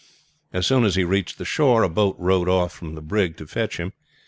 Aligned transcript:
As 0.51 0.65
soon 0.65 0.83
as 0.83 0.95
he 0.95 1.03
reached 1.03 1.37
the 1.37 1.45
shore 1.45 1.83
a 1.83 1.87
boat 1.87 2.15
rowed 2.17 2.49
off 2.49 2.73
from 2.73 2.95
the 2.95 3.03
brig 3.03 3.37
to 3.37 3.45
fetch 3.45 3.77
him. 3.77 3.93